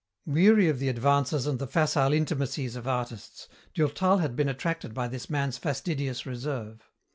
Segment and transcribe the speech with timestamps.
[0.25, 5.07] Weary of the advances and the facile intimacies of artists, Durtal had been attracted by
[5.07, 6.89] this man's fastidious reserve.